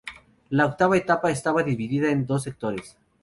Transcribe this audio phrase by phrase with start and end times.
[0.49, 2.97] La octava etapa estaba dividida en dos sectores.